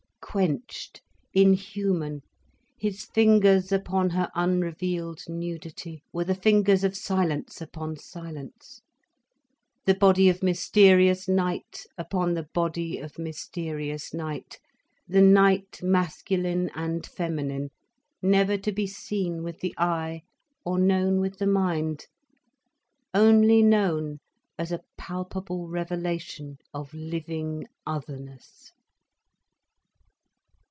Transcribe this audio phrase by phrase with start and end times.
[0.31, 1.01] Quenched,
[1.33, 2.21] inhuman,
[2.77, 8.81] his fingers upon her unrevealed nudity were the fingers of silence upon silence,
[9.85, 14.57] the body of mysterious night upon the body of mysterious night,
[15.05, 17.69] the night masculine and feminine,
[18.21, 20.21] never to be seen with the eye,
[20.63, 22.05] or known with the mind,
[23.13, 24.21] only known
[24.57, 28.71] as a palpable revelation of living otherness.